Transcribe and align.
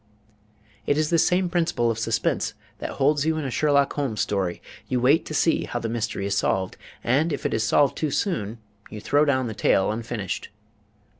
It 0.87 0.97
is 0.97 1.11
this 1.11 1.27
same 1.27 1.47
principle 1.47 1.91
of 1.91 1.99
suspense 1.99 2.55
that 2.79 2.89
holds 2.97 3.23
you 3.23 3.37
in 3.37 3.45
a 3.45 3.51
Sherlock 3.51 3.93
Holmes 3.93 4.19
story 4.21 4.59
you 4.87 4.99
wait 4.99 5.27
to 5.27 5.35
see 5.35 5.65
how 5.65 5.77
the 5.77 5.89
mystery 5.89 6.25
is 6.25 6.35
solved, 6.35 6.75
and 7.03 7.31
if 7.31 7.45
it 7.45 7.53
is 7.53 7.63
solved 7.63 7.95
too 7.95 8.09
soon 8.09 8.57
you 8.89 8.99
throw 8.99 9.25
down 9.25 9.45
the 9.45 9.53
tale 9.53 9.91
unfinished. 9.91 10.49